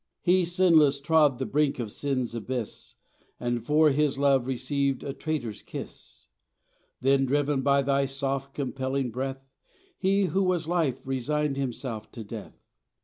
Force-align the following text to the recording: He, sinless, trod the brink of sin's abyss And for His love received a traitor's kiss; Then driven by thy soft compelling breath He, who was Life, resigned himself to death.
He, 0.23 0.45
sinless, 0.45 0.99
trod 0.99 1.37
the 1.37 1.45
brink 1.45 1.77
of 1.77 1.91
sin's 1.91 2.33
abyss 2.33 2.95
And 3.39 3.63
for 3.63 3.91
His 3.91 4.17
love 4.17 4.47
received 4.47 5.03
a 5.03 5.13
traitor's 5.13 5.61
kiss; 5.61 6.27
Then 7.01 7.27
driven 7.27 7.61
by 7.61 7.83
thy 7.83 8.07
soft 8.07 8.55
compelling 8.55 9.11
breath 9.11 9.47
He, 9.95 10.23
who 10.25 10.41
was 10.41 10.67
Life, 10.67 11.01
resigned 11.05 11.55
himself 11.55 12.11
to 12.13 12.23
death. 12.23 12.57